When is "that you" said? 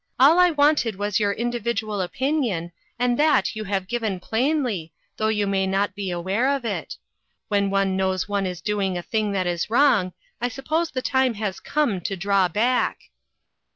3.19-3.65